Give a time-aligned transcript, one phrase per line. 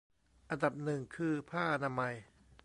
[0.49, 2.13] อันดับหนึ่งคือผ้าอนามัย